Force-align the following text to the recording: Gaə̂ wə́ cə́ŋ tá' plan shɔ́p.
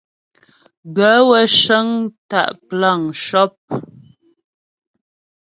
Gaə̂ 0.95 1.19
wə́ 1.29 1.43
cə́ŋ 1.59 1.87
tá' 2.29 2.53
plan 2.67 3.01
shɔ́p. 3.23 3.53